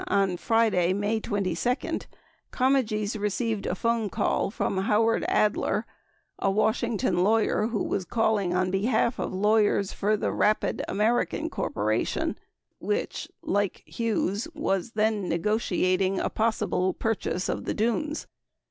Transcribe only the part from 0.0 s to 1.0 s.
on Friday,